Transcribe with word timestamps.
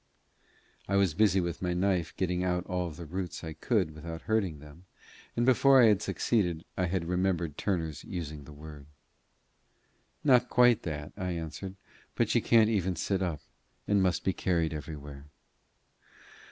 I 0.87 0.95
was 0.95 1.13
busy 1.13 1.39
with 1.39 1.61
my 1.61 1.75
knife 1.75 2.17
getting 2.17 2.43
out 2.43 2.65
all 2.65 2.89
the 2.89 3.05
roots 3.05 3.43
I 3.43 3.53
could 3.53 3.93
without 3.93 4.23
hurting 4.23 4.57
them, 4.57 4.85
and 5.37 5.45
before 5.45 5.79
I 5.79 5.89
had 5.89 6.01
succeeded 6.01 6.65
I 6.75 6.85
had 6.87 7.05
remembered 7.05 7.55
Turner's 7.55 8.03
using 8.03 8.45
the 8.45 8.51
word. 8.51 8.87
"Not 10.23 10.49
quite 10.49 10.81
that," 10.81 11.13
I 11.15 11.33
answered, 11.33 11.75
"but 12.15 12.29
she 12.31 12.41
can't 12.41 12.71
even 12.71 12.95
sit 12.95 13.21
up, 13.21 13.41
and 13.87 14.01
must 14.01 14.23
be 14.23 14.33
carried 14.33 14.73
everywhere." 14.73 15.27